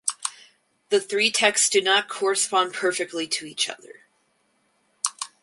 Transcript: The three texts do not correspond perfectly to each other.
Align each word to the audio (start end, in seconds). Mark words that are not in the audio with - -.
The 0.89 0.99
three 0.99 1.29
texts 1.29 1.69
do 1.69 1.79
not 1.79 2.09
correspond 2.09 2.73
perfectly 2.73 3.27
to 3.27 3.45
each 3.45 3.69
other. 3.69 4.01